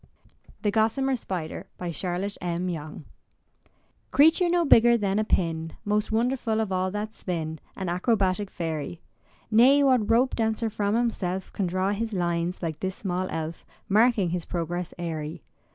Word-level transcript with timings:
THE 0.63 0.71
GOSSAMER 0.71 1.15
SPIDER 1.15 1.67
Charlotte 1.91 2.35
M. 2.41 2.67
Yonge 2.69 3.05
Creature 4.09 4.49
no 4.49 4.65
bigger 4.65 4.97
than 4.97 5.19
a 5.19 5.23
pin, 5.23 5.73
Most 5.85 6.11
wonderful 6.11 6.59
of 6.59 6.71
all 6.71 6.89
that 6.89 7.13
spin, 7.13 7.59
An 7.77 7.87
acrobatic 7.87 8.49
fairy. 8.49 9.03
Nay, 9.51 9.83
what 9.83 10.09
rope 10.09 10.35
dancer 10.35 10.71
from 10.71 10.95
himself 10.95 11.53
Can 11.53 11.67
draw 11.67 11.91
his 11.91 12.13
lines, 12.13 12.63
like 12.63 12.79
this 12.79 12.95
small 12.95 13.27
elf, 13.29 13.63
Marking 13.87 14.31
his 14.31 14.43
progress 14.43 14.91
airy. 14.97 15.43